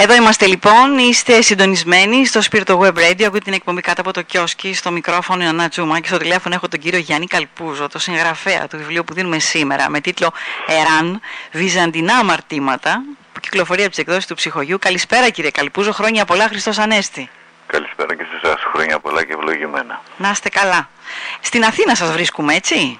[0.00, 4.22] Εδώ είμαστε λοιπόν, είστε συντονισμένοι στο Spirit Web Radio, ακούτε την εκπομπή κάτω από το
[4.22, 8.66] κιόσκι, στο μικρόφωνο Ιωαννά Τζούμα και στο τηλέφωνο έχω τον κύριο Γιάννη Καλπούζο, το συγγραφέα
[8.66, 10.32] του βιβλίου που δίνουμε σήμερα με τίτλο
[10.66, 11.20] «Εράν,
[11.52, 14.78] Βυζαντινά αμαρτήματα» που κυκλοφορεί από τις εκδόσεις του ψυχογιού.
[14.78, 17.30] Καλησπέρα κύριε Καλπούζο, χρόνια πολλά, Χριστός Ανέστη.
[17.66, 20.02] Καλησπέρα και σε εσάς, χρόνια πολλά και ευλογημένα.
[20.16, 20.88] Να είστε καλά.
[21.40, 22.98] Στην Αθήνα σας βρίσκουμε, έτσι;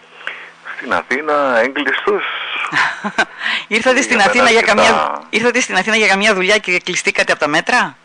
[0.76, 2.24] Στην Αθήνα έγκλειστος
[3.76, 7.48] ήρθατε, στην Αθήνα για καμιά, ήρθατε στην Αθήνα για καμιά δουλειά και κλειστήκατε από τα
[7.48, 7.96] μέτρα;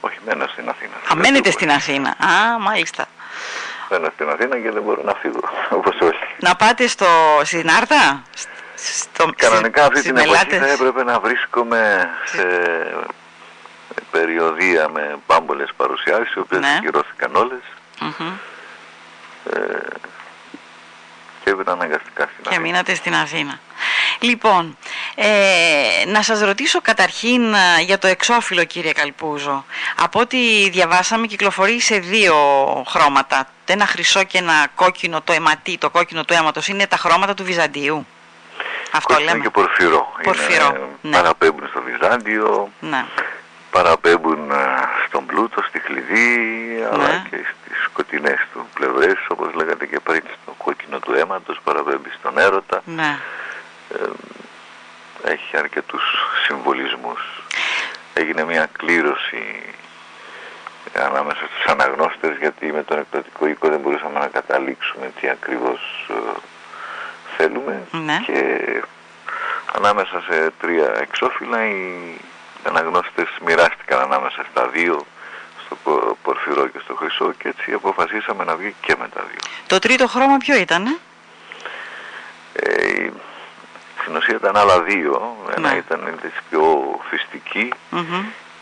[0.00, 0.92] Όχι, μένω στην Αθήνα.
[1.12, 2.08] Α, μένετε στην Αθήνα.
[2.08, 3.06] Α, μάλιστα.
[3.90, 5.40] Μένω στην Αθήνα και δεν μπορώ να φύγω,
[5.78, 6.18] όπως όλοι.
[6.38, 7.06] Να πάτε στο,
[7.42, 8.22] στην Άρτα;
[8.74, 12.46] Στο, Κανονικά αυτή την εποχή θα έπρεπε να βρίσκομαι σε
[14.10, 16.78] περιοδία με πάμπολες παρουσιάσεις, οι οποίες ναι.
[16.80, 17.60] κυρώθηκαν όλες.
[18.00, 18.32] Mm
[19.44, 19.58] ε,
[21.50, 22.54] και έμεινα αναγκαστικά στην Αθήνα.
[22.54, 23.60] Και μείνατε στην Αθήνα.
[24.18, 24.76] Λοιπόν,
[25.14, 25.28] ε,
[26.06, 29.64] να σας ρωτήσω καταρχήν ε, για το εξώφυλλο κύριε Καλπούζο.
[29.96, 32.34] Από ό,τι διαβάσαμε κυκλοφορεί σε δύο
[32.88, 33.48] χρώματα.
[33.66, 36.68] Ένα χρυσό και ένα κόκκινο, το αιματί, το κόκκινο του αίματος.
[36.68, 38.06] Είναι τα χρώματα του Βυζαντίου.
[38.92, 39.42] Αυτό Κόκκινο λέμε.
[39.42, 40.12] και πορφυρό.
[40.22, 40.66] πορφυρό.
[40.66, 41.16] Είναι, ναι.
[41.16, 43.04] Παραπέμπουν στο Βυζάντιο, ναι.
[43.70, 44.56] παραπέμπουν ε,
[45.06, 46.28] στον πλούτο, στη χλειδί,
[46.92, 47.22] αλλά ναι.
[47.30, 52.38] και στις σκοτεινές του πλευρές, όπως λέγατε και πριν, στο κόκκινο του αίματος, παραπέμπει στον
[52.38, 52.82] έρωτα.
[52.84, 53.18] Ναι
[55.24, 56.02] έχει αρκετούς
[56.46, 57.42] συμβολισμούς.
[58.14, 59.62] Έγινε μια κλήρωση
[60.94, 66.38] ανάμεσα στους αναγνώστες γιατί με τον εκπαιδευτικό οίκο δεν μπορούσαμε να καταλήξουμε τι ακριβώς ε,
[67.36, 68.18] θέλουμε ναι.
[68.26, 68.60] και
[69.76, 72.16] ανάμεσα σε τρία εξώφυλλα οι
[72.62, 75.06] αναγνώστες μοιράστηκαν ανάμεσα στα δύο
[75.76, 79.38] στο πορφυρό και στο χρυσό και έτσι αποφασίσαμε να βγει και με τα δύο.
[79.66, 80.98] Το τρίτο χρώμα ποιο ήταν;
[82.52, 83.08] Ε,
[84.00, 85.36] στην ουσία ήταν άλλα δύο.
[85.56, 85.76] Ένα ναι.
[85.76, 87.72] ήταν της πιο φυστική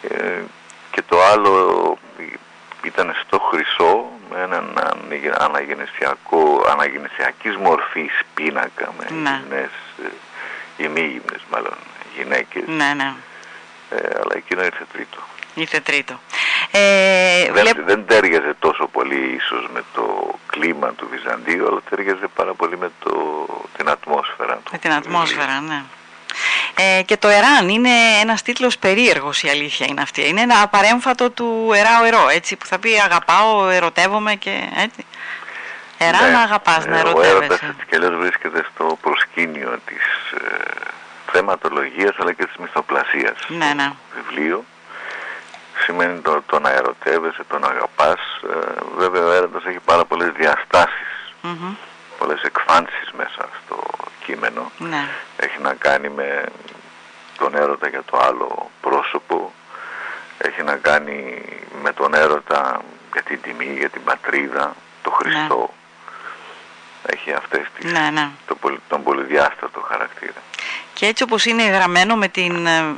[0.02, 0.40] ε,
[0.90, 1.98] και το άλλο
[2.82, 4.74] ήταν στο χρυσό με έναν
[5.38, 9.40] αναγεννησιακό, αναγεννησιακής μορφής πίνακα με ναι.
[9.42, 9.70] γυμνές,
[10.04, 11.74] ε, ημίγυμνες μάλλον
[12.16, 12.62] γυναίκες.
[12.66, 13.14] Ναι, ναι.
[13.90, 15.18] Ε, αλλά εκείνο ήρθε τρίτο.
[15.54, 16.20] Ήρθε τρίτο.
[16.78, 22.54] Ε, δεν, δεν τέριαζε τόσο πολύ ίσως με το κλίμα του Βυζαντίου, αλλά τέριαζε πάρα
[22.54, 23.46] πολύ με το,
[23.76, 24.70] την ατμόσφαιρα του.
[24.72, 25.82] Με την ατμόσφαιρα, ναι.
[26.74, 27.90] Ε, και το Εράν είναι
[28.20, 30.28] ένας τίτλος περίεργος η αλήθεια είναι αυτή.
[30.28, 35.06] Είναι ένα απαρέμφατο του Εράω Ερώ, έτσι, που θα πει αγαπάω, ερωτεύομαι και έτσι.
[35.98, 37.32] Εράν ναι, αγαπάς να ερωτεύεσαι.
[37.32, 40.04] Ο έρωτας έτσι και βρίσκεται στο προσκήνιο της
[40.40, 40.56] ε,
[41.32, 43.92] θεματολογίας αλλά και της μυθοπλασίας ναι, ναι.
[44.14, 44.64] βιβλίο
[45.88, 48.20] σημαίνει το, το να ερωτεύεσαι, το να αγαπάς.
[48.50, 48.56] Ε,
[48.96, 51.10] βέβαια ο έρωτας έχει πάρα πολλές διαστάσεις,
[51.44, 51.74] mm-hmm.
[52.18, 53.76] πολλές εκφάνσεις μέσα στο
[54.24, 54.70] κείμενο.
[54.78, 55.08] Ναι.
[55.36, 56.44] Έχει να κάνει με
[57.38, 59.52] τον έρωτα για το άλλο πρόσωπο,
[60.38, 61.42] έχει να κάνει
[61.82, 62.80] με τον έρωτα
[63.12, 65.58] για την τιμή, για την πατρίδα, το Χριστό.
[65.58, 67.12] Ναι.
[67.12, 68.28] Έχει αυτές τις, ναι, ναι.
[68.46, 68.56] Το,
[68.88, 70.40] τον πολυδιάστατο χαρακτήρα.
[70.98, 72.94] Και έτσι όπως είναι γραμμένο με την, ε,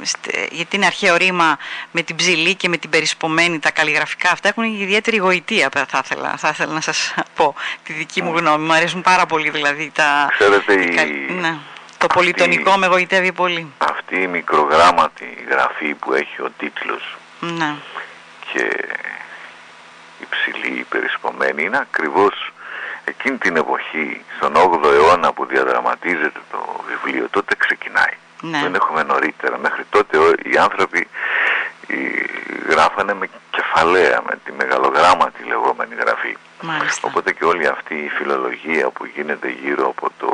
[0.50, 1.58] γιατί είναι αρχαίο ρήμα
[1.90, 6.34] με την ψηλή και με την περισπομένη, τα καλλιγραφικά αυτά έχουν ιδιαίτερη γοητεία θα ήθελα,
[6.36, 8.64] θα ήθελα να σας πω τη δική μου γνώμη.
[8.64, 10.28] Μου αρέσουν πάρα πολύ δηλαδή τα...
[10.38, 11.32] Ξέρετε, η...
[11.40, 11.56] ναι,
[11.98, 13.72] το πολιτονικό με γοητεύει πολύ.
[13.78, 17.74] Αυτή η μικρογράμματη γραφή που έχει ο τίτλος ναι.
[18.52, 18.68] και
[20.20, 22.52] η ψηλή, η περισπομένη είναι ακριβώς
[23.10, 28.14] εκείνη την εποχή, στον 8ο αιώνα που διαδραματίζεται το βιβλίο, τότε ξεκινάει.
[28.42, 28.60] Ναι.
[28.62, 29.58] Δεν έχουμε νωρίτερα.
[29.58, 31.08] Μέχρι τότε οι άνθρωποι
[32.68, 36.36] γράφανε με κεφαλαία, με τη μεγαλογράμματη λεγόμενη γραφή.
[36.60, 37.08] Μάλιστα.
[37.08, 40.30] Οπότε και όλη αυτή η φιλολογία που γίνεται γύρω από το,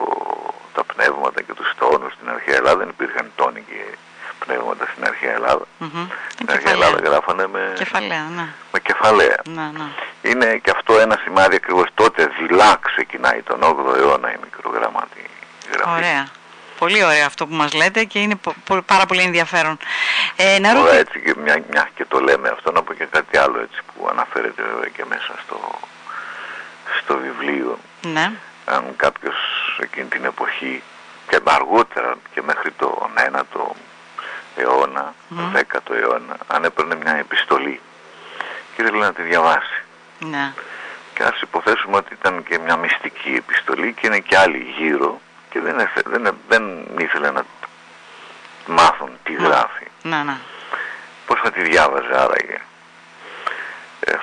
[0.75, 3.81] τα πνεύματα και τους τόνους στην αρχαία Ελλάδα δεν υπήρχαν τόνοι και
[4.45, 5.65] πνεύματα στην αρχαία Ελλάδα.
[5.81, 6.07] Mm-hmm.
[6.33, 8.27] Στην αρχαία Ελλάδα γράφανε με κεφαλαία.
[8.37, 8.47] Ναι.
[8.73, 9.41] Με κεφαλαία.
[9.49, 9.89] Ναι, ναι.
[10.23, 15.25] Είναι και αυτό ένα σημάδι ακριβώς τότε δειλά ξεκινάει τον 8ο αιώνα η μικρογραμματή
[15.73, 15.97] γραφή.
[15.97, 16.29] Ωραία.
[16.79, 18.41] Πολύ ωραίο αυτό που μας λέτε και είναι
[18.87, 19.79] πάρα πολύ ενδιαφέρον.
[20.37, 20.95] Ε, να ρωτήσω...
[20.95, 24.09] έτσι και μια, μια και το λέμε αυτό να πω και κάτι άλλο έτσι που
[24.11, 25.79] αναφέρεται βέβαια και μέσα στο,
[27.03, 27.79] στο βιβλίο.
[28.03, 28.33] Ναι.
[28.65, 29.37] Αν κάποιος
[29.83, 30.83] εκείνη την εποχή
[31.29, 33.75] και αργότερα και μέχρι το 9ο
[34.57, 35.57] αιώνα, mm.
[35.57, 37.81] 10ο αιώνα, αν έπαιρνε μια επιστολή
[38.77, 39.83] και ήθελε να τη διαβάσει.
[40.19, 40.53] Ναι.
[41.15, 45.21] Και ας υποθέσουμε ότι ήταν και μια μυστική επιστολή και είναι και άλλοι γύρω
[45.51, 47.45] και δεν, έθε, δεν, δεν ήθελε να
[48.67, 49.47] μάθουν τι ναι.
[49.47, 49.87] γράφει.
[50.03, 50.37] Ναι, ναι.
[51.27, 52.61] Πώς θα τη διάβαζε άραγε;
[54.01, 54.17] Ε,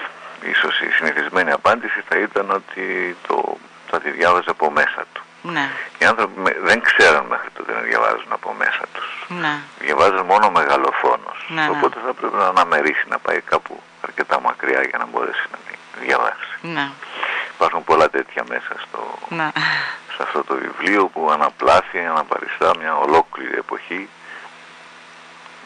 [0.49, 3.57] ίσως η συνηθισμένη απάντηση θα ήταν ότι το,
[3.89, 5.21] θα τη διάβαζε από μέσα του.
[5.41, 5.69] Ναι.
[5.97, 9.25] Οι άνθρωποι δεν ξέραν μέχρι τότε να διαβάζουν από μέσα τους.
[9.27, 9.57] Ναι.
[9.79, 11.45] Διαβάζουν μόνο μεγαλοφόνος.
[11.49, 11.69] Ναι, ναι.
[11.69, 15.57] Οπότε θα πρέπει να αναμερίσει, να πάει κάπου αρκετά μακριά για να μπορέσει να
[15.99, 16.57] διαβάσει.
[16.61, 16.89] Ναι.
[17.55, 19.51] Υπάρχουν πολλά τέτοια μέσα στο, ναι.
[20.15, 24.09] σε αυτό το βιβλίο που αναπλάθει, αναπαριστά μια ολόκληρη εποχή.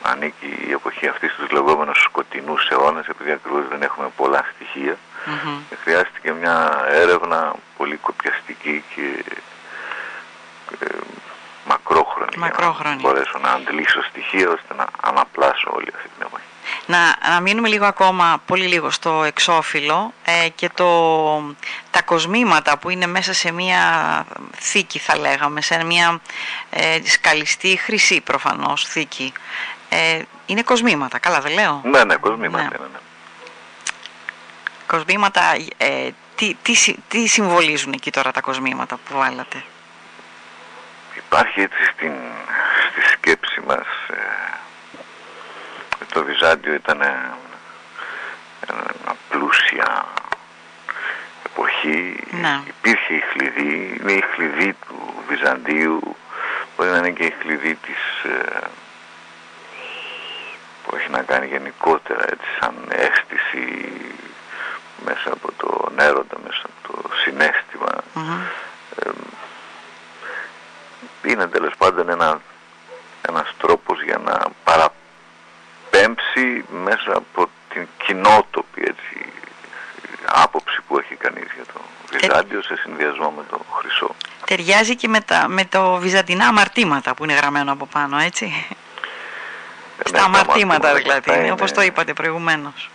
[0.02, 5.60] Ανήκει η εποχή αυτή στους λεγόμενους σκοτεινούς αιώνες επειδή ακριβώς δεν έχουμε πολλά στοιχεία mm-hmm.
[5.70, 9.24] και χρειάστηκε μια έρευνα πολύ κοπιαστική και
[10.80, 10.86] ε,
[11.66, 16.47] μακρόχρονη, μακρόχρονη για να μπορέσω να αντλήσω στοιχεία ώστε να αναπλάσω όλη αυτή την εποχή.
[16.86, 21.56] Να, να μείνουμε λίγο ακόμα, πολύ λίγο στο εξώφυλλο ε, και το,
[21.92, 23.82] τα κοσμήματα που είναι μέσα σε μια
[24.56, 26.20] θήκη θα λέγαμε, σε μια
[26.70, 29.34] ε, σκαλιστή χρυσή προφανώς θήκη.
[29.90, 32.70] Ε, είναι κοσμήματα, καλά δεν λέω; Ναι, ναι, κοσμήματα ναι.
[32.80, 33.00] είναι, ναι.
[34.88, 35.42] Κοσμήματα,
[35.78, 39.64] ε, τι, τι, τι συμβολίζουν εκεί τώρα τα κοσμήματα που βάλατε;
[41.16, 42.12] Υπάρχει έτσι στην,
[42.90, 44.47] στη σκέψη μας ε,
[46.12, 47.38] το Βυζάντιο ήταν μια
[49.30, 50.06] πλούσια
[51.46, 52.24] εποχή.
[52.32, 52.64] Να.
[52.68, 56.16] Υπήρχε η χλειδί, είναι η χλειδί του Βυζαντίου,
[56.78, 58.60] μπορεί να είναι και η χλειδί της ε,
[60.84, 63.92] που έχει να κάνει γενικότερα έτσι σαν αίσθηση
[65.06, 68.04] μέσα από το έρωτα, μέσα από το συνέστημα.
[68.96, 69.10] Ε,
[71.30, 72.42] είναι τέλος πάντων ένα,
[73.28, 74.96] ένας τρόπος για να παραπάνω
[75.90, 79.32] πέμψει μέσα από την κοινότοπη έτσι,
[80.26, 81.80] άποψη που έχει κανείς για το
[82.12, 84.16] Βυζάντιο σε συνδυασμό με το Χρυσό.
[84.68, 88.66] Ταιριάζει και με, τα, με το βυζαντινά αμαρτήματα που είναι γραμμένο από πάνω, έτσι.
[90.04, 92.90] Ε, Στα ναι, αμαρτήματα δηλαδή, είναι, όπως το είπατε προηγουμένως.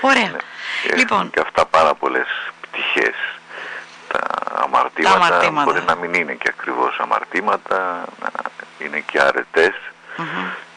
[0.00, 0.30] Ωραία.
[0.30, 0.96] Ναι.
[0.96, 1.30] Λοιπόν.
[1.30, 2.26] Και αυτά πάρα πολλές
[2.60, 3.14] πτυχές.
[4.08, 4.20] Τα
[4.62, 8.30] αμαρτήματα, τα αμαρτήματα μπορεί να μην είναι και ακριβώς αμαρτήματα, να
[8.78, 9.74] είναι και αρετές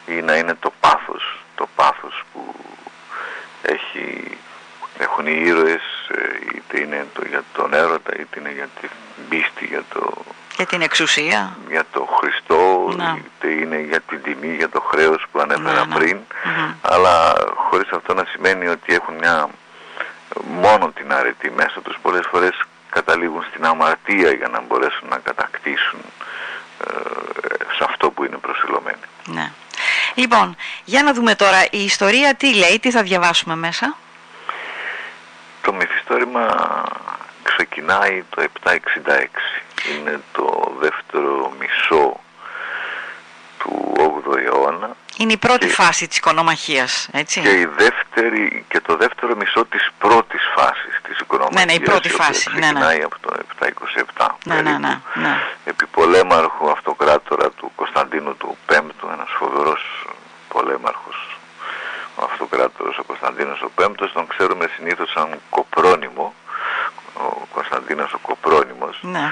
[0.06, 2.54] ή να είναι το πάθος το πάθος που
[3.62, 4.38] έχει,
[4.98, 8.90] έχουν οι ήρωες ε, είτε είναι το, για τον έρωτα είτε είναι για την
[9.28, 10.24] πίστη για το
[10.56, 15.40] για την εξουσία για το Χριστό είτε είναι για την τιμή για το χρέος που
[15.40, 16.18] ανέφερα πριν
[16.80, 19.48] αλλά χωρίς αυτό να σημαίνει ότι έχουν μια
[20.60, 26.00] μόνο την αρετή μέσα τους πολλές φορές καταλήγουν στην αμαρτία για να μπορέσουν να κατακτήσουν
[26.86, 26.92] ε,
[27.76, 29.06] σε αυτό που είναι προσιλωμένοι.
[29.24, 29.50] Ναι.
[30.14, 33.96] Λοιπόν, για να δούμε τώρα η ιστορία τι λέει, τι θα διαβάσουμε μέσα.
[35.62, 36.48] Το μυθιστόρημα
[37.64, 38.72] ξεκινάει το 766.
[39.90, 42.20] Είναι το δεύτερο μισό
[43.58, 44.96] του 8ου αιώνα.
[45.16, 47.40] Είναι η πρώτη φάση της οικονομαχίας, έτσι.
[47.40, 51.64] Και, η δεύτερη, και το δεύτερο μισό της πρώτης φάσης της οικονομαχίας.
[51.64, 52.50] Ναι, ναι, η πρώτη φάση.
[52.58, 53.04] Ναι, ναι.
[53.04, 53.30] από το
[54.16, 54.26] 727.
[54.44, 55.36] Ναι, ναι, ναι, ναι.
[55.64, 60.06] Επί πολέμαρχου αυτοκράτορα του Κωνσταντίνου του Πέμπτου, ένας φοβερός
[60.48, 61.38] πολέμαρχος
[62.20, 66.39] ο αυτοκράτορος ο Κωνσταντίνος ο Πέμπτος τον ξέρουμε συνήθως σαν κοπρόνιμο ο
[67.70, 69.30] Κωνσταντίνος ο Κοπρόνιμος ναι.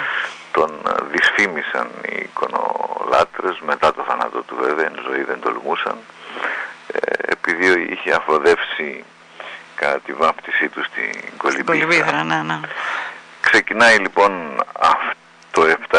[0.52, 5.96] τον ε, δυσφήμισαν οι εικονολάτρες μετά το θάνατο του βέβαια εν ζωή δεν τολμούσαν
[6.92, 9.04] ε, επειδή είχε αφοδεύσει
[9.74, 12.24] κατά τη βάπτισή του στην Κολυμπήθρα.
[12.24, 12.60] Ναι, ναι.
[13.40, 14.62] Ξεκινάει λοιπόν
[15.50, 15.98] το 766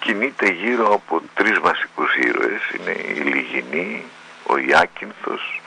[0.00, 2.60] κινείται γύρω από τρεις βασικούς ήρωες.
[2.78, 4.04] Είναι η Λιγινή,
[4.46, 5.62] ο Ιάκυνθος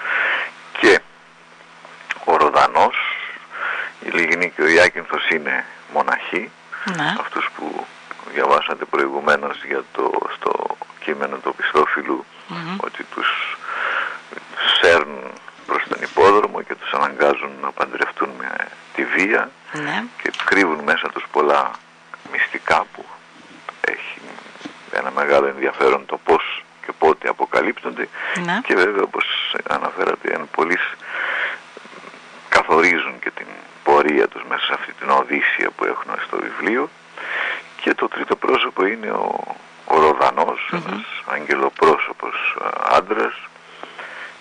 [0.80, 1.00] και
[2.26, 2.96] ο Ροδανός.
[4.06, 6.52] Η Λιγινή και ο Ιάκυνθος είναι μοναχοί.
[6.98, 7.16] Ναι.
[7.20, 7.86] Αυτούς που
[8.34, 12.26] διαβάσατε προηγουμένως για το, στο κείμενο του πιστοφυλου
[12.78, 13.58] ότι τους
[14.82, 15.32] σέρνουν
[15.66, 18.50] προς τον υπόδρομο και τους αναγκάζουν να παντρευτούν με
[18.96, 20.04] τη βία ναι.
[20.22, 21.72] και κρύβουν μέσα τους πολλά
[22.32, 23.06] μυστικά που
[23.82, 24.20] έχει
[24.92, 28.08] ένα μεγάλο ενδιαφέρον το πώς και πότε αποκαλύπτονται
[28.46, 28.62] ναι.
[28.64, 30.78] και βέβαια όπως αναφέρατε εν πολλοί
[32.50, 33.46] καθορίζουν και την
[33.84, 36.90] πορεία τους μέσα σε αυτή την οδύσσια που έχουν στο βιβλίο
[37.82, 40.82] και το τρίτο πρόσωπο είναι ο, ο Ροδανός, mm-hmm.
[40.88, 42.58] ένας αγγελοπρόσωπος
[42.98, 43.36] άντρας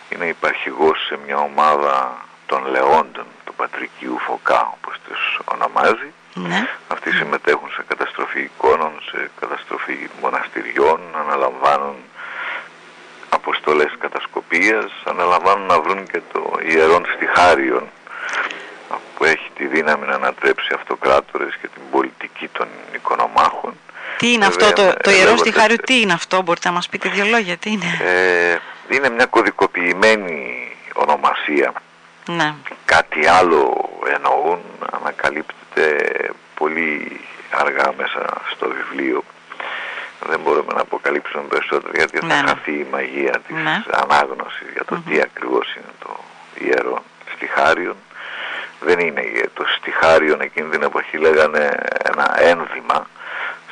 [0.09, 6.69] είναι υπαρχηγός σε μια ομάδα των Λεόντων του Πατρικίου Φωκά όπως τους ονομάζει ναι.
[6.89, 11.97] Αυτοί συμμετέχουν σε καταστροφή εικόνων, σε καταστροφή μοναστηριών, αναλαμβάνουν
[13.29, 17.89] αποστολές κατασκοπίας, αναλαμβάνουν να βρουν και το ιερόν στιχάριον
[19.15, 23.73] που έχει τη δύναμη να ανατρέψει αυτοκράτορες και την πολιτική των οικονομάχων.
[24.19, 27.25] Τι είναι αυτό το, το ιερός στιχάριο, τι είναι αυτό, μπορείτε να μας πείτε δύο
[27.25, 28.57] λόγια, τι είναι; Ε,
[28.89, 31.73] είναι μια κωδικοποιημένη ονομασία.
[32.27, 32.55] Ναι.
[32.85, 34.61] Κάτι άλλο εννοούν,
[35.01, 35.55] ανακαλύπτει
[36.55, 39.25] πολύ αργά μέσα στο βιβλίο.
[40.29, 42.49] Δεν μπορούμε να αποκαλύψουμε περισσότερο γιατί θα ναι.
[42.49, 43.83] χαθεί η μαγεία της ναι.
[43.91, 46.17] ανάγνωσης για το τι ακριβώς είναι το
[46.59, 47.03] ιερό
[47.35, 47.97] στιχάριον.
[48.81, 49.23] Δεν είναι
[49.55, 51.71] το στιχάριον εκείνη την εποχή λέγανε
[52.03, 53.07] ένα ένδυμα.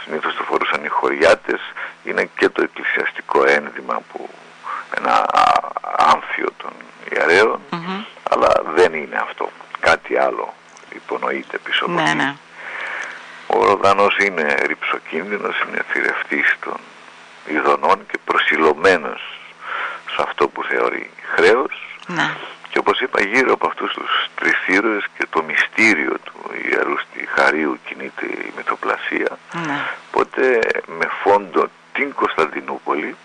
[0.05, 1.61] Συνήθως το φορούσαν οι χωριάτες.
[2.05, 4.29] Είναι και το εκκλησιαστικό ένδυμα που
[4.97, 5.27] ένα
[5.97, 6.71] άμφιο των
[7.13, 7.61] ιερέων
[8.31, 9.51] αλλά δεν είναι αυτό.
[9.81, 10.55] Κάτι άλλο
[10.95, 12.35] υπονοείται πίσω από ναι, ναι.
[13.47, 16.77] ο Ροδανός είναι ρηψοκίνδυνος είναι θηρευτής των
[17.47, 19.41] ειδονών και προσιλωμένος
[20.15, 21.99] σε αυτό που θεωρεί χρέος.
[22.07, 22.31] Ναι.
[22.77, 26.33] Και όπως είπα γύρω από αυτούς τους τρεις ήρωες και το μυστήριο του
[26.71, 29.81] ιερούς στη Χαρίου κινείται η μυθοπλασία ναι.
[30.11, 33.17] πότε με φόντο την Κωνσταντινούπολη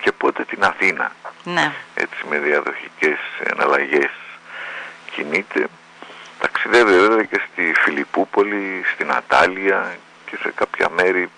[0.00, 1.12] και πότε την Αθήνα
[1.44, 1.72] ναι.
[1.94, 4.10] έτσι με διαδοχικές εναλλαγές
[5.10, 5.66] κινείται
[6.38, 11.30] ταξιδεύει βέβαια και στη Φιλιππούπολη, στην Ατάλια και σε κάποια μέρη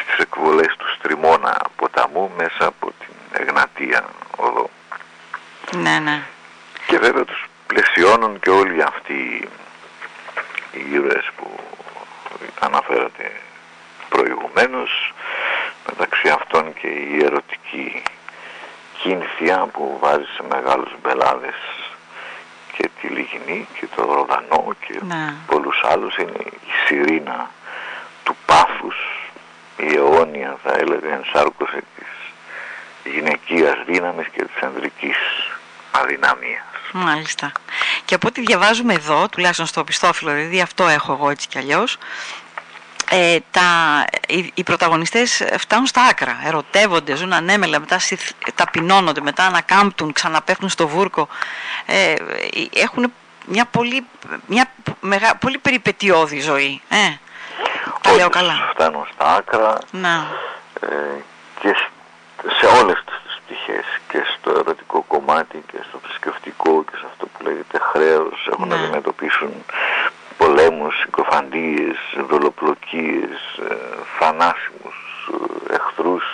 [0.00, 4.04] στις εκβολές του Στριμώνα ποταμού μέσα από την Εγνατία
[4.36, 4.70] οδό.
[5.76, 6.22] Ναι, ναι.
[6.86, 9.48] Και βέβαια τους πλαισιώνουν και όλοι αυτοί
[10.72, 11.58] οι ήρωες που
[12.60, 13.32] αναφέρατε
[14.08, 15.14] προηγουμένως
[15.88, 18.02] μεταξύ αυτών και η ερωτική
[19.02, 21.54] κίνθια που βάζει σε μεγάλους μπελάδες
[22.76, 25.34] και τη Λιγινή και το Ροδανό και ναι.
[25.46, 27.50] πολλούς άλλους είναι η Σιρήνα
[28.24, 28.96] του Πάφους
[29.76, 35.16] η αιώνια θα έλεγα ενσάρκωση της γυναικείας δύναμης και της ανδρικής
[36.02, 36.64] αδυναμίας.
[36.92, 37.52] Μάλιστα.
[38.04, 41.98] Και από ό,τι διαβάζουμε εδώ, τουλάχιστον στο πιστόφυλλο, δηλαδή αυτό έχω εγώ έτσι κι αλλιώς,
[43.10, 43.62] ε, τα,
[44.28, 47.98] οι, οι πρωταγωνιστές φτάνουν στα άκρα, ερωτεύονται, ζουν ανέμελα, μετά
[48.54, 51.28] ταπεινώνονται, μετά ανακάμπτουν, ξαναπέφτουν στο βούρκο.
[51.86, 52.14] Ε,
[52.74, 53.12] έχουν
[53.46, 54.06] μια πολύ,
[54.46, 56.82] μια μεγα, πολύ περιπετειώδη ζωή.
[56.88, 57.16] Ε,
[58.00, 58.68] τα λέω καλά.
[58.72, 60.26] Φτάνουν στα άκρα Να.
[60.80, 60.86] Ε,
[61.60, 61.76] και
[62.58, 67.42] σε όλες τις πτυχές και στο ερωτικό κομμάτι και στο θρησκευτικό και σε αυτό που
[67.42, 68.82] λέγεται χρέος έχουν να ναι.
[68.82, 69.50] αντιμετωπίσουν
[70.38, 71.96] πολέμους, συκοφαντίες,
[72.28, 73.38] δολοπλοκίες,
[73.70, 73.74] ε,
[74.18, 74.98] θανάσιμους
[75.70, 76.24] ε, εχθρούς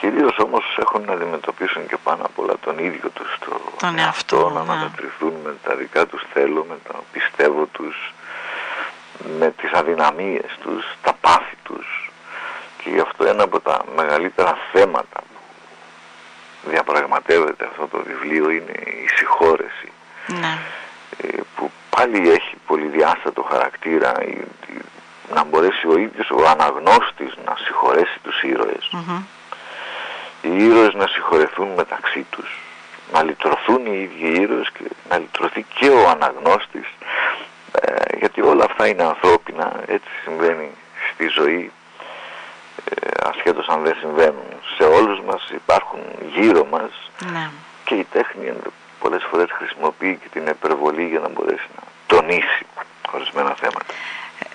[0.00, 4.50] κυρίως όμως έχουν να αντιμετωπίσουν και πάνω απ' όλα τον ίδιο τους το τον εαυτό,
[4.50, 4.72] να ναι.
[4.72, 8.12] ανατριθούν με τα δικά τους θέλω, με τα πιστεύω τους
[9.38, 12.10] με τις αδυναμίες τους, τα πάθη τους
[12.78, 15.25] και γι' αυτό ένα από τα μεγαλύτερα θέματα που
[16.70, 18.72] διαπραγματεύεται αυτό το βιβλίο είναι
[19.04, 19.92] η συγχώρεση.
[20.26, 20.58] Ναι.
[21.22, 24.12] Ε, που πάλι έχει πολυδιάστατο χαρακτήρα
[25.34, 28.90] να μπορέσει ο ίδιος ο αναγνώστης να συγχωρέσει τους ήρωες.
[30.42, 32.60] Οι ήρωες να συγχωρεθούν μεταξύ τους
[33.12, 36.86] να λυτρωθούν οι ίδιοι ήρωες και να λυτρωθεί και ο αναγνώστης.
[37.80, 40.70] Ε, γιατί όλα αυτά είναι ανθρώπινα έτσι συμβαίνει
[41.12, 41.70] στη ζωή.
[41.70, 41.85] ε,
[43.22, 46.00] ασχέτως αν δεν συμβαίνουν σε όλους μας υπάρχουν
[46.34, 46.90] γύρω μας
[47.32, 47.50] ναι.
[47.84, 48.52] και η τέχνη
[49.00, 52.66] πολλές φορές χρησιμοποιεί και την υπερβολή για να μπορέσει να τονίσει
[53.10, 53.94] ορισμένα θέματα.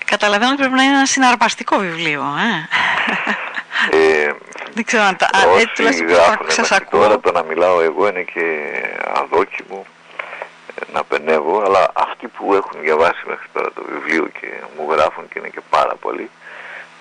[0.05, 2.67] Καταλαβαίνω ότι πρέπει να είναι ένα συναρπαστικό βιβλίο, ε.
[3.97, 4.33] ε
[4.73, 5.29] Δεν ξέρω αν τα...
[5.59, 5.83] Έτσι
[6.47, 7.01] σας ακούω.
[7.01, 8.71] Τώρα το να μιλάω εγώ είναι και
[9.13, 9.85] αδόκιμο
[10.75, 14.47] ε, να πενεύω, αλλά αυτοί που έχουν διαβάσει μέχρι τώρα το βιβλίο και
[14.77, 16.29] μου γράφουν και είναι και πάρα πολλοί,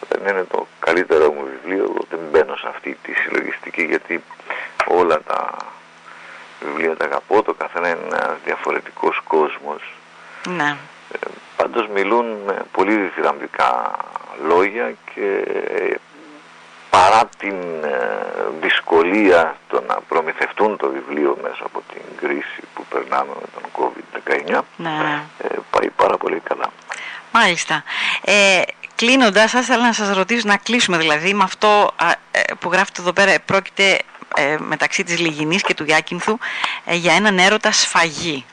[0.08, 4.22] δεν είναι το καλύτερο μου βιβλίο, εγώ δεν μπαίνω σε αυτή τη συλλογιστική γιατί
[4.86, 5.56] όλα τα
[6.60, 9.94] βιβλία τα αγαπώ, το καθένα είναι ένας διαφορετικός κόσμος.
[10.48, 10.76] Ναι.
[11.12, 11.18] Ε,
[11.56, 13.96] πάντως μιλούν με πολύ διδαμβικά
[14.46, 15.44] λόγια και
[16.90, 18.26] παρά την ε,
[18.60, 24.60] δυσκολία το να προμηθευτούν το βιβλίο μέσα από την κρίση που περνάμε με τον COVID-19
[24.76, 25.22] ναι, ναι.
[25.38, 26.70] Ε, πάει πάρα πολύ καλά.
[27.32, 27.84] Μάλιστα.
[28.24, 28.62] Ε,
[29.00, 31.90] κλείνοντας, θα ήθελα να σας ρωτήσω, να κλείσουμε δηλαδή με αυτό
[32.58, 33.98] που γράφετε εδώ πέρα, πρόκειται
[34.36, 36.38] ε, μεταξύ της Λιγινής και του Γιάκυνθου
[36.84, 38.44] ε, για έναν έρωτα σφαγή.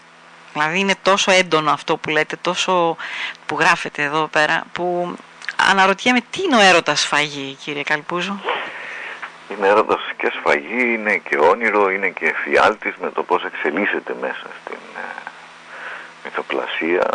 [0.53, 2.97] Δηλαδή είναι τόσο έντονο αυτό που λέτε, τόσο
[3.45, 5.15] που γράφετε εδώ πέρα, που
[5.69, 8.41] αναρωτιέμαι τι είναι ο έρωτας σφαγή κύριε Καλπούζο;
[9.49, 14.47] Είναι έρωτας και σφαγή, είναι και όνειρο, είναι και φιάλτης με το πώς εξελίσσεται μέσα
[14.63, 15.26] στην ε,
[16.27, 17.05] μυθοπλασία.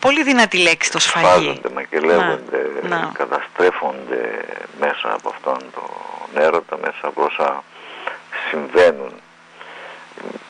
[0.00, 1.26] Πολύ δυνατή λέξη το σφαγή.
[1.26, 2.60] Σφάζονται, μακελεύονται,
[3.12, 4.44] καταστρέφονται
[4.80, 7.64] μέσα από αυτόν τον έρωτα, μέσα από όσα
[8.48, 9.12] συμβαίνουν.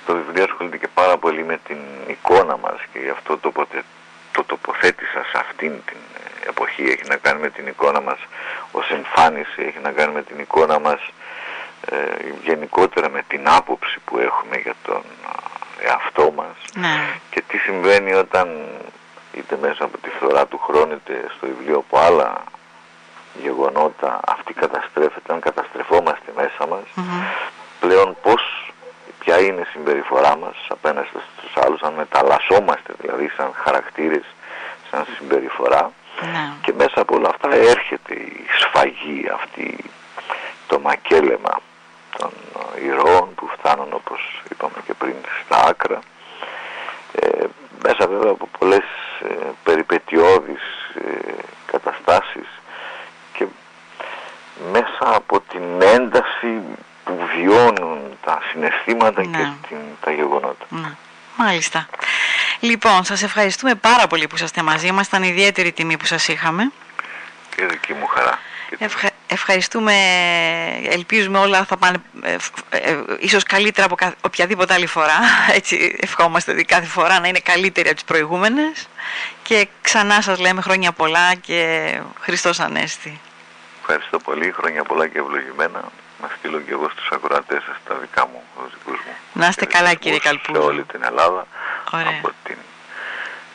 [0.06, 3.52] Το βιβλίο ασχολείται και πάρα πολύ με την εικόνα μας και γι' αυτό το,
[4.32, 6.00] το τοποθέτησα σε αυτήν την
[6.48, 6.82] εποχή.
[6.82, 8.18] Έχει να κάνει με την εικόνα μας
[8.70, 11.00] ως εμφάνιση, έχει να κάνει με την εικόνα μας
[11.86, 11.96] ε,
[12.44, 15.02] γενικότερα με την άποψη που έχουμε για τον
[15.82, 16.96] εαυτό μας ναι.
[17.30, 18.49] και τι συμβαίνει όταν
[19.32, 22.44] είτε μέσα από τη φθορά του χρόνου είτε στο βιβλίο από άλλα
[23.34, 27.06] γεγονότα αυτή καταστρέφεται, αν καταστρεφόμαστε μέσα μας
[27.80, 28.72] πλέον πώς,
[29.18, 34.25] ποια είναι η συμπεριφορά μας απέναντι στους άλλους αν μεταλλασσόμαστε δηλαδή σαν χαρακτήρες,
[34.90, 36.52] σαν συμπεριφορά ναι.
[36.62, 39.84] και μέσα από όλα αυτά έρχεται η σφαγή αυτή
[40.66, 41.60] το μακέλεμα
[42.18, 42.30] των
[42.84, 44.69] ηρώων που φτάνουν όπως είπαμε και
[45.00, 45.14] πριν
[45.45, 45.99] στα άκρα
[47.12, 47.45] ε,
[47.83, 48.85] μέσα βέβαια από πολλές
[49.23, 50.62] ε, περιπετειώδεις
[50.95, 51.33] ε,
[51.66, 52.49] καταστάσεις
[53.33, 53.45] και
[54.73, 56.61] μέσα από την ένταση
[57.04, 59.52] που βιώνουν τα συναισθήματα και ναι.
[59.69, 60.64] την, τα γεγονότα.
[60.69, 60.90] Ναι.
[61.37, 61.88] Μάλιστα.
[62.61, 65.07] Λοιπόν, σας ευχαριστούμε πάρα πολύ που είσαστε μαζί μας.
[65.07, 66.73] Ήταν ιδιαίτερη τιμή που σας είχαμε.
[67.57, 68.38] Και δική μου χαρά.
[69.32, 69.94] Ευχαριστούμε,
[70.84, 72.37] ελπίζουμε όλα θα πάνε ε,
[72.70, 75.18] ε, ίσως καλύτερα από οποιαδήποτε άλλη φορά.
[75.58, 78.88] Έτσι ευχόμαστε ότι κάθε φορά να είναι καλύτερη από τις προηγούμενες.
[79.42, 83.20] Και ξανά σας λέμε χρόνια πολλά και Χριστός Ανέστη.
[83.80, 85.82] Ευχαριστώ πολύ, χρόνια πολλά και ευλογημένα.
[86.22, 89.12] Να στείλω και εγώ στους ακροατές σας τα δικά μου, τους δικούς μου.
[89.32, 90.54] Να είστε καλά κύριε Καλπού.
[90.54, 91.46] Σε όλη την Ελλάδα,
[91.84, 92.56] από την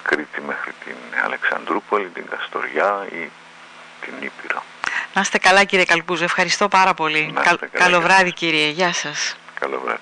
[0.04, 3.30] Κρήτη μέχρι την Αλεξανδρούπολη, την Καστοριά ή
[4.02, 4.64] την Ήπειρο.
[5.16, 7.34] Να είστε καλά κύριε Καλπούζο, ευχαριστώ πάρα πολύ.
[7.72, 9.36] καλό βράδυ κύριε, γεια σας.
[9.60, 10.00] Καλό βράδυ.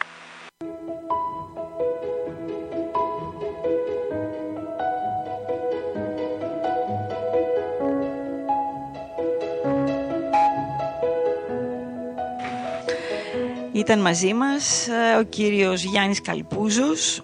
[13.72, 17.24] Ήταν μαζί μας ε, ο κύριος Γιάννης Καλπούζος,